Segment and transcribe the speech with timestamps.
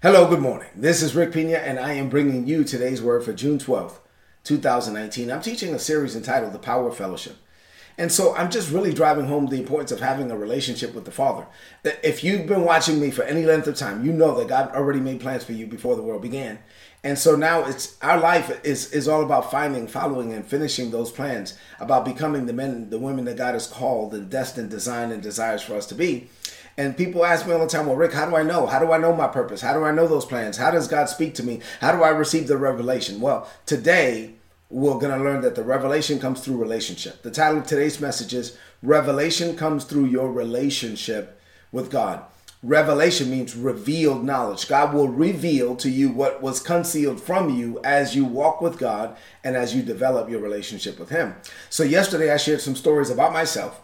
[0.00, 0.68] Hello, good morning.
[0.76, 3.98] This is Rick Pina, and I am bringing you today's word for June 12th,
[4.44, 5.28] 2019.
[5.28, 7.36] I'm teaching a series entitled The Power of Fellowship.
[7.98, 11.10] And so I'm just really driving home the importance of having a relationship with the
[11.10, 11.48] Father.
[12.04, 15.00] If you've been watching me for any length of time, you know that God already
[15.00, 16.60] made plans for you before the world began.
[17.02, 21.10] And so now it's our life is is all about finding, following, and finishing those
[21.10, 25.20] plans, about becoming the men, the women that God has called and destined, designed, and
[25.20, 26.28] desires for us to be.
[26.78, 28.66] And people ask me all the time, well, Rick, how do I know?
[28.66, 29.60] How do I know my purpose?
[29.60, 30.56] How do I know those plans?
[30.56, 31.60] How does God speak to me?
[31.80, 33.20] How do I receive the revelation?
[33.20, 34.34] Well, today
[34.70, 37.22] we're going to learn that the revelation comes through relationship.
[37.22, 41.40] The title of today's message is Revelation Comes Through Your Relationship
[41.72, 42.22] with God.
[42.62, 44.68] Revelation means revealed knowledge.
[44.68, 49.16] God will reveal to you what was concealed from you as you walk with God
[49.42, 51.34] and as you develop your relationship with Him.
[51.70, 53.80] So, yesterday I shared some stories about myself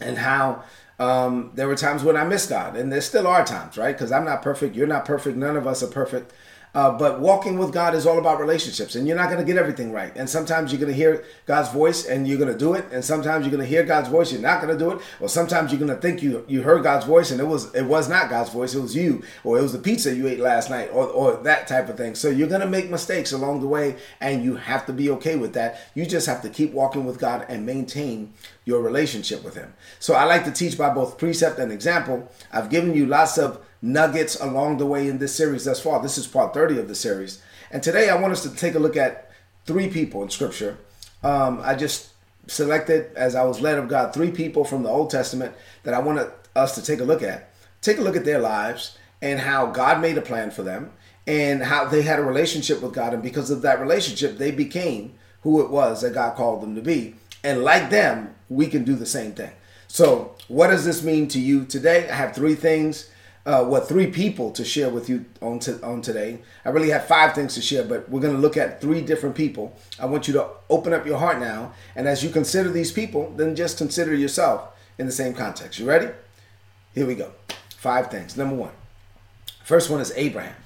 [0.00, 0.62] and how
[0.98, 3.94] um, there were times when I missed God, and there still are times, right?
[3.94, 6.32] Because I'm not perfect, you're not perfect, none of us are perfect.
[6.74, 9.56] Uh, but walking with God is all about relationships, and you're not going to get
[9.58, 10.14] everything right.
[10.16, 12.84] And sometimes you're going to hear God's voice, and you're going to do it.
[12.92, 15.00] And sometimes you're going to hear God's voice, you're not going to do it.
[15.20, 17.84] Or sometimes you're going to think you you heard God's voice, and it was it
[17.84, 20.70] was not God's voice, it was you, or it was the pizza you ate last
[20.70, 22.14] night, or or that type of thing.
[22.14, 25.36] So you're going to make mistakes along the way, and you have to be okay
[25.36, 25.80] with that.
[25.94, 28.32] You just have to keep walking with God and maintain
[28.64, 29.72] your relationship with Him.
[29.98, 32.30] So I like to teach by both precept and example.
[32.52, 36.02] I've given you lots of nuggets along the way in this series thus far.
[36.02, 37.42] This is part 30 of the series.
[37.70, 39.30] And today I want us to take a look at
[39.66, 40.78] three people in Scripture.
[41.22, 42.10] Um, I just
[42.46, 45.98] selected, as I was led of God, three people from the Old Testament that I
[45.98, 47.50] wanted us to take a look at.
[47.80, 50.92] Take a look at their lives and how God made a plan for them
[51.26, 53.14] and how they had a relationship with God.
[53.14, 56.82] And because of that relationship, they became who it was that God called them to
[56.82, 57.14] be.
[57.44, 59.52] And like them, we can do the same thing.
[59.86, 62.08] So, what does this mean to you today?
[62.08, 63.10] I have three things
[63.48, 66.38] uh, what three people to share with you on to, on today.
[66.66, 69.34] I really have five things to share, but we're going to look at three different
[69.34, 69.74] people.
[69.98, 73.32] I want you to open up your heart now, and as you consider these people,
[73.38, 75.78] then just consider yourself in the same context.
[75.78, 76.10] You ready?
[76.94, 77.32] Here we go.
[77.70, 78.36] Five things.
[78.36, 78.72] Number one.
[79.64, 80.56] First one is Abraham.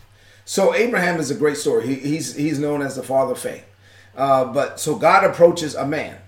[0.44, 1.86] So Abraham is a great story.
[1.86, 3.64] He, he's he's known as the father of faith.
[4.16, 6.18] Uh, but so God approaches a man.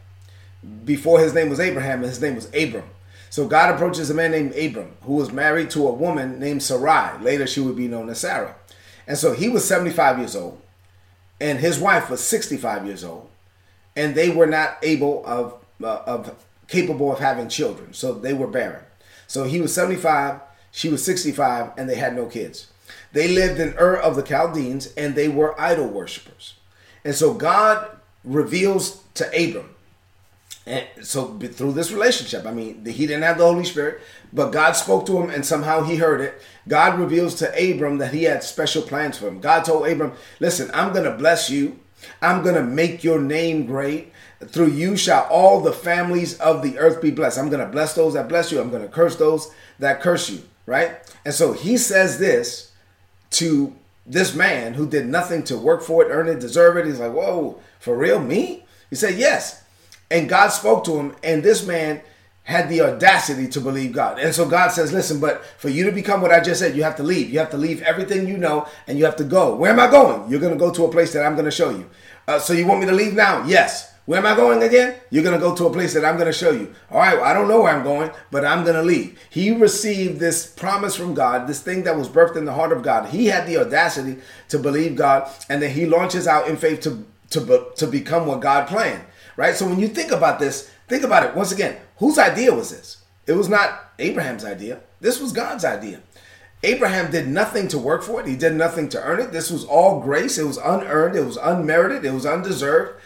[0.84, 2.88] Before his name was Abraham, his name was Abram.
[3.34, 7.20] So God approaches a man named Abram, who was married to a woman named Sarai.
[7.20, 8.54] Later, she would be known as Sarah.
[9.08, 10.62] And so he was 75 years old,
[11.40, 13.28] and his wife was 65 years old,
[13.96, 18.46] and they were not able of uh, of capable of having children, so they were
[18.46, 18.84] barren.
[19.26, 20.40] So he was 75,
[20.70, 22.70] she was 65, and they had no kids.
[23.10, 26.54] They lived in Ur of the Chaldeans, and they were idol worshippers.
[27.04, 29.73] And so God reveals to Abram
[30.66, 34.00] and so through this relationship, I mean, he didn't have the Holy Spirit,
[34.32, 36.40] but God spoke to him and somehow he heard it.
[36.66, 39.40] God reveals to Abram that he had special plans for him.
[39.40, 41.78] God told Abram, listen, I'm going to bless you.
[42.22, 44.12] I'm going to make your name great.
[44.46, 47.38] Through you shall all the families of the earth be blessed.
[47.38, 48.60] I'm going to bless those that bless you.
[48.60, 50.42] I'm going to curse those that curse you.
[50.66, 50.96] Right?
[51.26, 52.72] And so he says this
[53.32, 53.74] to
[54.06, 56.86] this man who did nothing to work for it, earn it, deserve it.
[56.86, 58.64] He's like, whoa, for real, me?
[58.90, 59.63] He said, yes.
[60.10, 62.02] And God spoke to him, and this man
[62.44, 64.18] had the audacity to believe God.
[64.18, 66.82] And so God says, listen, but for you to become what I just said, you
[66.82, 67.30] have to leave.
[67.30, 69.56] You have to leave everything you know and you have to go.
[69.56, 70.30] Where am I going?
[70.30, 71.88] You're going to go to a place that I'm going to show you.
[72.28, 73.44] Uh, so you want me to leave now?
[73.46, 73.94] Yes.
[74.04, 74.96] Where am I going again?
[75.08, 76.74] You're going to go to a place that I'm going to show you.
[76.90, 79.18] All right, well, I don't know where I'm going, but I'm going to leave.
[79.30, 82.82] He received this promise from God, this thing that was birthed in the heart of
[82.82, 83.08] God.
[83.08, 87.06] He had the audacity to believe God, and then he launches out in faith to,
[87.30, 89.04] to, to become what God planned
[89.36, 89.54] right?
[89.54, 91.76] So when you think about this, think about it once again.
[91.98, 93.02] Whose idea was this?
[93.26, 94.80] It was not Abraham's idea.
[95.00, 96.00] This was God's idea.
[96.62, 98.26] Abraham did nothing to work for it.
[98.26, 99.32] He did nothing to earn it.
[99.32, 100.38] This was all grace.
[100.38, 101.14] It was unearned.
[101.14, 102.04] It was unmerited.
[102.04, 103.00] It was undeserved.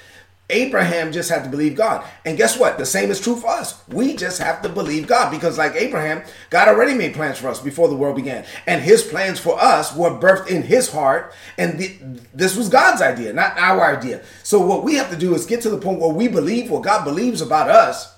[0.51, 2.07] Abraham just had to believe God.
[2.25, 2.79] And guess what?
[2.79, 3.83] The same is true for us.
[3.89, 7.61] We just have to believe God because, like Abraham, God already made plans for us
[7.61, 8.47] before the world began.
[8.67, 11.35] And his plans for us were birthed in his heart.
[11.59, 11.99] And the,
[12.33, 14.25] this was God's idea, not our idea.
[14.43, 16.83] So, what we have to do is get to the point where we believe what
[16.83, 18.15] God believes about us.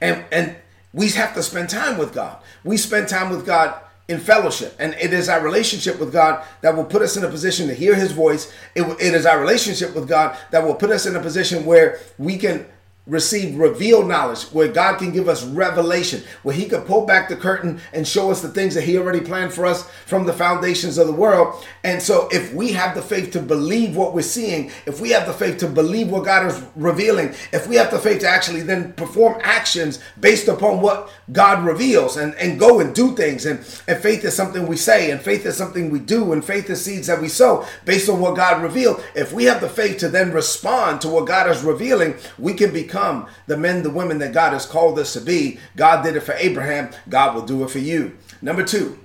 [0.00, 0.56] And, and
[0.92, 2.38] we have to spend time with God.
[2.62, 3.74] We spend time with God
[4.08, 4.74] in fellowship.
[4.78, 7.74] And it is our relationship with God that will put us in a position to
[7.74, 8.52] hear his voice.
[8.74, 12.00] It, it is our relationship with God that will put us in a position where
[12.18, 12.66] we can
[13.06, 17.36] receive revealed knowledge, where God can give us revelation, where He can pull back the
[17.36, 20.96] curtain and show us the things that He already planned for us from the foundations
[20.96, 21.62] of the world.
[21.82, 25.26] And so, if we have the faith to believe what we're seeing, if we have
[25.26, 28.62] the faith to believe what God is revealing, if we have the faith to actually
[28.62, 33.58] then perform actions based upon what God reveals and, and go and do things, and,
[33.86, 36.82] and faith is something we say, and faith is something we do, and faith is
[36.82, 39.04] seeds that we sow based on what God revealed.
[39.14, 42.72] If we have the faith to then respond to what God is revealing, we can
[42.72, 45.58] become become the men, the women that God has called us to be.
[45.76, 46.90] God did it for Abraham.
[47.08, 48.16] God will do it for you.
[48.40, 48.98] Number two,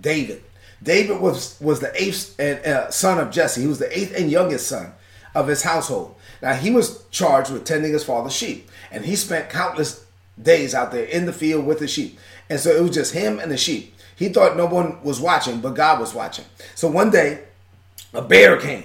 [0.00, 0.42] David.
[0.82, 3.60] David was was the eighth uh, son of Jesse.
[3.62, 4.92] He was the eighth and youngest son
[5.34, 6.16] of his household.
[6.42, 10.04] Now he was charged with tending his father's sheep, and he spent countless
[10.40, 12.18] days out there in the field with the sheep.
[12.48, 13.94] And so it was just him and the sheep.
[14.16, 16.46] He thought no one was watching, but God was watching.
[16.74, 17.44] So one day,
[18.12, 18.84] a bear came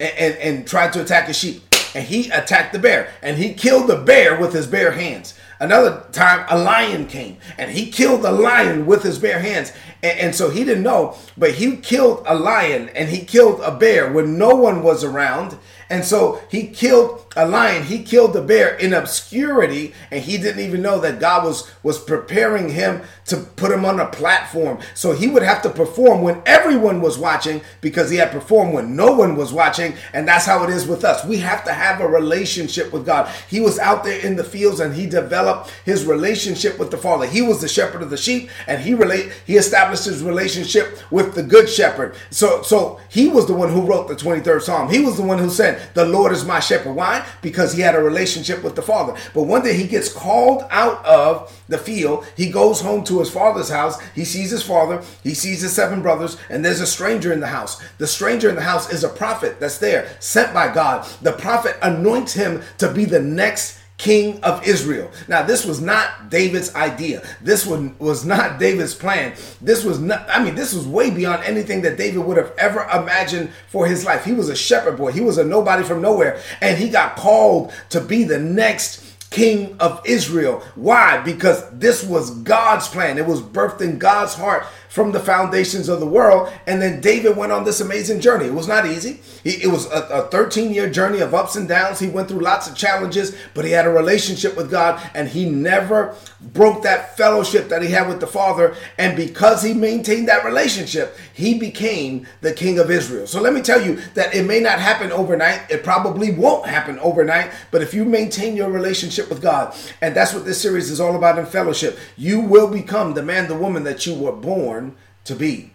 [0.00, 1.62] and, and, and tried to attack his sheep
[1.94, 5.34] and he attacked the bear and he killed the bear with his bare hands.
[5.64, 9.72] Another time, a lion came and he killed the lion with his bare hands.
[10.02, 13.74] And, and, so he didn't know, but he killed a lion and he killed a
[13.74, 15.56] bear when no one was around.
[15.88, 20.64] And so he killed a lion, he killed the bear in obscurity, and he didn't
[20.64, 24.78] even know that God was, was preparing him to put him on a platform.
[24.94, 28.96] So he would have to perform when everyone was watching because he had performed when
[28.96, 29.94] no one was watching.
[30.12, 31.24] And that's how it is with us.
[31.24, 33.32] We have to have a relationship with God.
[33.48, 35.53] He was out there in the fields and he developed
[35.84, 37.26] his relationship with the Father.
[37.26, 41.34] He was the shepherd of the sheep, and he relate he established his relationship with
[41.34, 42.14] the good shepherd.
[42.30, 44.90] So so he was the one who wrote the 23rd Psalm.
[44.90, 46.94] He was the one who said, The Lord is my shepherd.
[46.94, 47.26] Why?
[47.42, 49.14] Because he had a relationship with the Father.
[49.32, 52.26] But one day he gets called out of the field.
[52.36, 54.00] He goes home to his father's house.
[54.14, 55.02] He sees his father.
[55.22, 57.82] He sees his seven brothers, and there's a stranger in the house.
[57.98, 61.06] The stranger in the house is a prophet that's there, sent by God.
[61.22, 65.10] The prophet anoints him to be the next king of Israel.
[65.28, 67.22] Now, this was not David's idea.
[67.40, 69.34] This one was not David's plan.
[69.60, 72.82] This was not, I mean, this was way beyond anything that David would have ever
[72.92, 74.24] imagined for his life.
[74.24, 77.72] He was a shepherd boy, he was a nobody from nowhere, and he got called
[77.90, 80.62] to be the next king of Israel.
[80.76, 81.20] Why?
[81.20, 83.18] Because this was God's plan.
[83.18, 84.64] It was birthed in God's heart
[84.94, 86.52] from the foundations of the world.
[86.68, 88.44] And then David went on this amazing journey.
[88.44, 89.22] It was not easy.
[89.42, 91.98] It was a 13 year journey of ups and downs.
[91.98, 95.50] He went through lots of challenges, but he had a relationship with God and he
[95.50, 98.76] never broke that fellowship that he had with the Father.
[98.96, 103.26] And because he maintained that relationship, he became the king of Israel.
[103.26, 105.68] So let me tell you that it may not happen overnight.
[105.70, 107.50] It probably won't happen overnight.
[107.72, 111.16] But if you maintain your relationship with God, and that's what this series is all
[111.16, 115.34] about in fellowship, you will become the man, the woman that you were born to
[115.34, 115.72] be.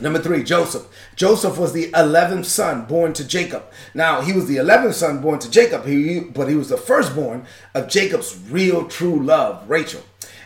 [0.00, 0.86] Number three, Joseph.
[1.14, 3.64] Joseph was the 11th son born to Jacob.
[3.92, 7.46] Now, he was the 11th son born to Jacob, he, but he was the firstborn
[7.74, 10.02] of Jacob's real true love, Rachel.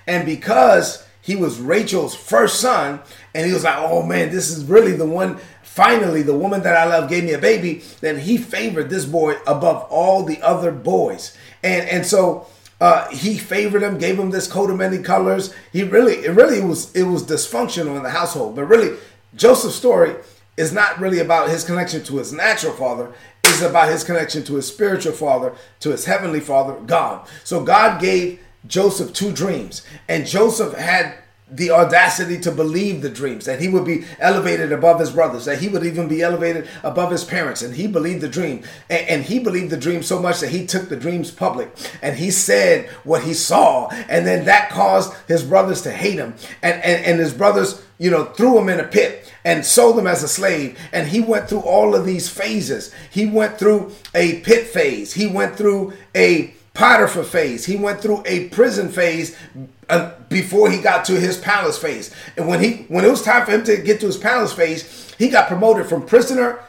[0.06, 3.00] And because he was Rachel's first son,
[3.34, 5.38] and he was like, oh man, this is really the one,
[5.74, 9.38] finally, the woman that I love gave me a baby, then he favored this boy
[9.44, 11.36] above all the other boys.
[11.64, 12.46] And, and so
[12.80, 15.52] uh, he favored him, gave him this coat of many colors.
[15.72, 18.54] He really, it really was, it was dysfunctional in the household.
[18.54, 18.96] But really,
[19.34, 20.14] Joseph's story
[20.56, 23.12] is not really about his connection to his natural father.
[23.42, 27.26] It's about his connection to his spiritual father, to his heavenly father, God.
[27.42, 31.16] So God gave Joseph two dreams, and Joseph had
[31.56, 35.58] the audacity to believe the dreams, that he would be elevated above his brothers, that
[35.58, 37.62] he would even be elevated above his parents.
[37.62, 38.64] And he believed the dream.
[38.90, 41.70] And, and, he believed the dream so much that he took the dreams public
[42.02, 43.88] and he said what he saw.
[44.08, 46.34] And then that caused his brothers to hate him.
[46.62, 50.06] And, and, and his brothers, you know, threw him in a pit and sold him
[50.06, 50.78] as a slave.
[50.92, 52.92] And he went through all of these phases.
[53.10, 57.64] He went through a pit phase, he went through a Potiphar phase.
[57.64, 59.36] He went through a prison phase
[59.88, 62.14] uh, before he got to his palace phase.
[62.36, 65.14] And when he when it was time for him to get to his palace phase,
[65.18, 66.60] he got promoted from prisoner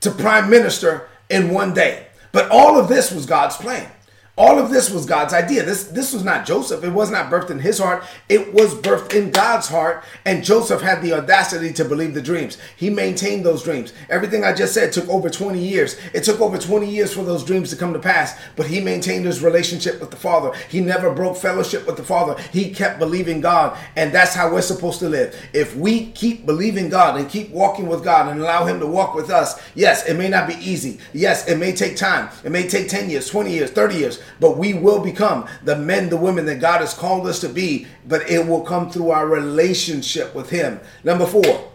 [0.00, 2.06] to prime minister in one day.
[2.32, 3.90] But all of this was God's plan.
[4.40, 5.66] All of this was God's idea.
[5.66, 6.82] This this was not Joseph.
[6.82, 8.02] It was not birthed in his heart.
[8.26, 10.02] It was birthed in God's heart.
[10.24, 12.56] And Joseph had the audacity to believe the dreams.
[12.74, 13.92] He maintained those dreams.
[14.08, 15.98] Everything I just said took over 20 years.
[16.14, 18.40] It took over 20 years for those dreams to come to pass.
[18.56, 20.56] But he maintained his relationship with the Father.
[20.70, 22.40] He never broke fellowship with the Father.
[22.50, 23.76] He kept believing God.
[23.94, 25.38] And that's how we're supposed to live.
[25.52, 29.14] If we keep believing God and keep walking with God and allow Him to walk
[29.14, 30.98] with us, yes, it may not be easy.
[31.12, 32.30] Yes, it may take time.
[32.42, 36.08] It may take 10 years, 20 years, 30 years but we will become the men,
[36.08, 39.26] the women that God has called us to be, but it will come through our
[39.26, 40.80] relationship with Him.
[41.02, 41.70] Number four,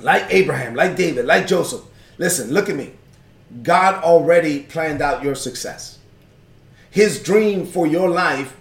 [0.00, 1.82] like Abraham, like David, like Joseph,
[2.18, 2.92] listen, look at me.
[3.62, 5.98] God already planned out your success.
[6.90, 8.56] His dream for your life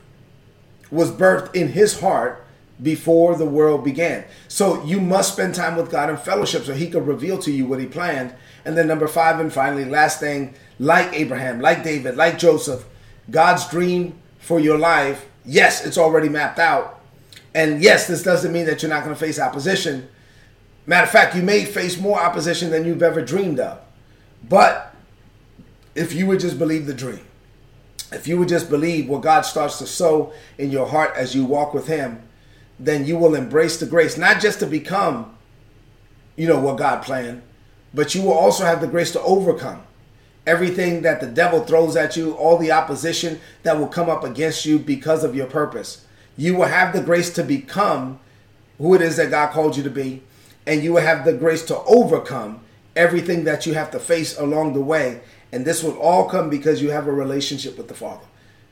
[0.92, 2.46] was birthed in his heart
[2.82, 4.26] before the world began.
[4.48, 7.66] So you must spend time with God in fellowship so he could reveal to you
[7.66, 8.34] what he planned.
[8.66, 12.86] And then number five, and finally, last thing, like Abraham, like David, like Joseph,
[13.30, 17.00] God's dream for your life, yes, it's already mapped out.
[17.56, 20.10] And yes, this doesn't mean that you're not going to face opposition.
[20.86, 23.80] Matter of fact, you may face more opposition than you've ever dreamed of.
[24.48, 24.94] But
[25.96, 27.26] if you would just believe the dream,
[28.12, 31.46] if you would just believe what God starts to sow in your heart as you
[31.46, 32.22] walk with Him,
[32.80, 35.38] then you will embrace the grace, not just to become,
[36.36, 37.44] you know, what God planned,
[37.94, 39.84] but you will also have the grace to overcome
[40.46, 44.66] everything that the devil throws at you, all the opposition that will come up against
[44.66, 46.06] you because of your purpose.
[46.36, 48.20] You will have the grace to become
[48.78, 50.24] who it is that God called you to be,
[50.66, 52.62] and you will have the grace to overcome
[52.96, 55.22] everything that you have to face along the way
[55.54, 58.26] and this will all come because you have a relationship with the Father.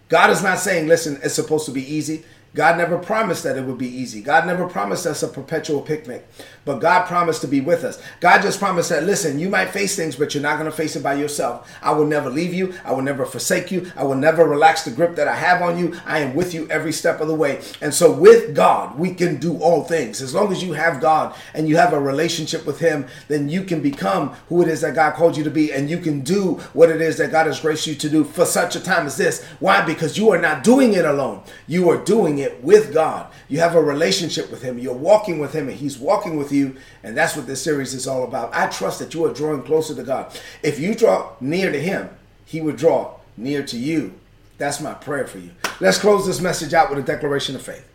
[0.10, 2.26] God is not saying, listen, it's supposed to be easy.
[2.54, 4.22] God never promised that it would be easy.
[4.22, 6.28] God never promised us a perpetual picnic,
[6.66, 8.02] but God promised to be with us.
[8.20, 10.98] God just promised that, listen, you might face things, but you're not going to face
[10.98, 11.72] it by yourself.
[11.82, 12.74] I will never leave you.
[12.84, 13.90] I will never forsake you.
[13.96, 15.98] I will never relax the grip that I have on you.
[16.06, 17.62] I am with you every step of the way.
[17.80, 20.22] And so, with God, we can do all things.
[20.22, 23.64] As long as you have God and you have a relationship with Him, then you
[23.64, 26.56] can become who it is that God called you to be, and you can do
[26.74, 29.16] what it is that God has graced you to do for such a time as
[29.16, 29.42] this.
[29.60, 29.86] Why?
[29.86, 33.32] Because you are not doing it alone, you are doing it with God.
[33.48, 34.80] You have a relationship with Him.
[34.80, 36.78] You're walking with Him, and He's walking with you.
[37.04, 38.54] And that's what this series is all about.
[38.54, 40.38] I trust that you are drawing closer to God.
[40.64, 42.10] If you draw near to Him,
[42.46, 44.14] He will draw near to you.
[44.58, 45.52] That's my prayer for you.
[45.80, 47.88] Let's close this message out with a declaration of faith.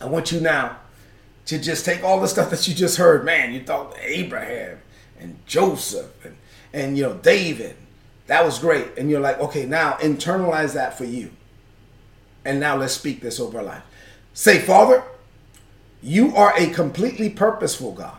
[0.00, 0.78] I want you now
[1.46, 3.24] to just take all the stuff that you just heard.
[3.24, 4.78] Man, you thought Abraham
[5.18, 6.36] and Joseph and,
[6.72, 7.76] and you know David.
[8.26, 8.98] That was great.
[8.98, 11.30] And you're like, okay, now internalize that for you.
[12.46, 13.82] And now let's speak this over our life.
[14.32, 15.02] Say, Father,
[16.00, 18.18] you are a completely purposeful God.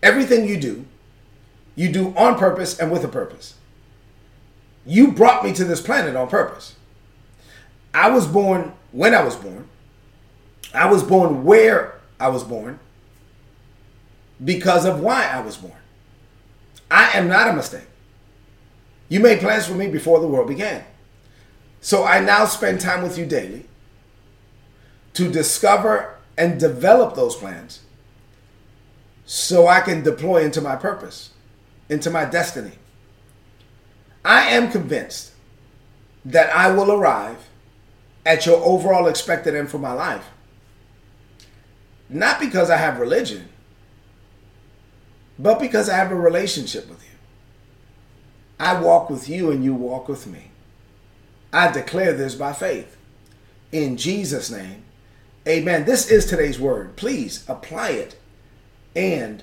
[0.00, 0.84] Everything you do,
[1.74, 3.54] you do on purpose and with a purpose.
[4.86, 6.76] You brought me to this planet on purpose.
[7.92, 9.66] I was born when I was born.
[10.72, 12.78] I was born where I was born
[14.44, 15.72] because of why I was born.
[16.92, 17.88] I am not a mistake.
[19.08, 20.84] You made plans for me before the world began.
[21.86, 23.64] So I now spend time with you daily
[25.14, 27.82] to discover and develop those plans
[29.24, 31.30] so I can deploy into my purpose,
[31.88, 32.72] into my destiny.
[34.24, 35.30] I am convinced
[36.24, 37.50] that I will arrive
[38.24, 40.26] at your overall expected end for my life.
[42.08, 43.48] Not because I have religion,
[45.38, 47.16] but because I have a relationship with you.
[48.58, 50.50] I walk with you and you walk with me.
[51.56, 52.98] I declare this by faith.
[53.72, 54.82] In Jesus' name,
[55.48, 55.86] amen.
[55.86, 56.96] This is today's word.
[56.96, 58.18] Please apply it
[58.94, 59.42] and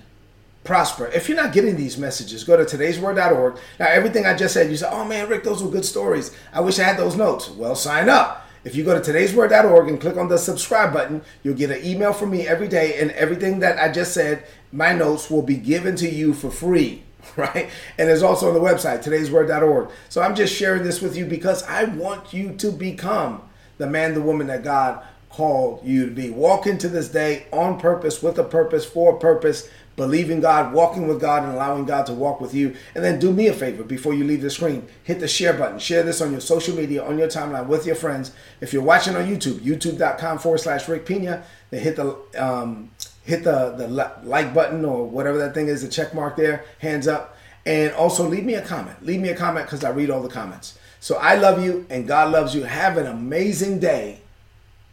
[0.64, 1.08] prosper.
[1.08, 3.58] If you're not getting these messages, go to today'sword.org.
[3.80, 6.30] Now, everything I just said, you say, oh man, Rick, those were good stories.
[6.54, 7.50] I wish I had those notes.
[7.50, 8.48] Well, sign up.
[8.64, 12.14] If you go to today'sword.org and click on the subscribe button, you'll get an email
[12.14, 15.96] from me every day, and everything that I just said, my notes will be given
[15.96, 17.03] to you for free.
[17.36, 17.70] right?
[17.98, 19.90] And it's also on the website, today'sword.org.
[20.10, 23.42] So I'm just sharing this with you because I want you to become
[23.78, 26.30] the man, the woman that God called you to be.
[26.30, 31.08] Walk into this day on purpose, with a purpose, for a purpose, believing God, walking
[31.08, 32.76] with God, and allowing God to walk with you.
[32.94, 34.88] And then do me a favor before you leave the screen.
[35.04, 35.80] Hit the share button.
[35.80, 38.32] Share this on your social media, on your timeline with your friends.
[38.62, 42.92] If you're watching on YouTube, youtube.com forward slash Rick Pina, then hit the um,
[43.24, 43.88] hit the, the
[44.24, 47.38] like button or whatever that thing is, the check mark there, hands up.
[47.66, 49.06] And also leave me a comment.
[49.06, 50.78] Leave me a comment because I read all the comments.
[51.00, 52.64] So I love you and God loves you.
[52.64, 54.22] Have an amazing day.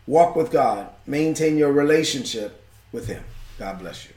[0.06, 0.88] Walk with God.
[1.06, 3.22] Maintain your relationship with Him.
[3.58, 4.12] God bless you.